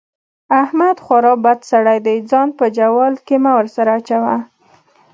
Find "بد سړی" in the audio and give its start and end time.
1.45-1.97